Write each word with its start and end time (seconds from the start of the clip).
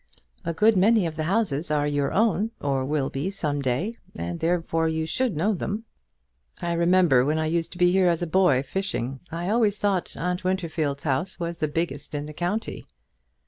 "A 0.45 0.51
good 0.55 0.75
many 0.75 1.05
of 1.05 1.15
the 1.15 1.25
houses 1.25 1.69
are 1.69 1.85
your 1.85 2.11
own, 2.11 2.49
or 2.59 2.83
will 2.83 3.11
be 3.11 3.29
some 3.29 3.61
day; 3.61 3.99
and 4.15 4.39
therefore 4.39 4.89
you 4.89 5.05
should 5.05 5.37
know 5.37 5.53
them." 5.53 5.85
"I 6.59 6.73
remember, 6.73 7.23
when 7.23 7.37
I 7.37 7.45
used 7.45 7.71
to 7.73 7.77
be 7.77 7.91
here 7.91 8.07
as 8.07 8.23
a 8.23 8.25
boy 8.25 8.63
fishing, 8.63 9.19
I 9.31 9.49
always 9.51 9.77
thought 9.77 10.17
Aunt 10.17 10.43
Winterfield's 10.43 11.03
house 11.03 11.39
was 11.39 11.59
the 11.59 11.67
biggest 11.67 12.13
house 12.13 12.17
in 12.19 12.25
the 12.25 12.33
county." 12.33 12.87